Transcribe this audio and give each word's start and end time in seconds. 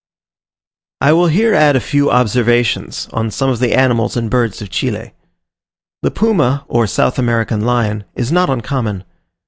I 0.99 1.13
will 1.13 1.27
here 1.27 1.53
add 1.53 1.75
a 1.75 1.79
few 1.79 2.09
observations 2.09 3.07
on 3.13 3.29
some 3.29 3.51
of 3.51 3.59
the 3.59 3.75
animals 3.77 4.17
and 4.17 4.31
birds 4.31 4.59
of 4.59 4.71
Chile. 4.71 5.13
The 6.01 6.09
Puma, 6.09 6.65
or 6.67 6.87
South 6.87 7.19
American 7.19 7.61
Lion, 7.63 8.05
is 8.15 8.31
not 8.31 8.49
uncommon. 8.49 9.03